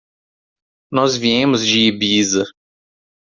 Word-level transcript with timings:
Nós 0.91 1.15
viemos 1.15 1.63
de 1.63 1.77
Ibiza. 1.81 2.43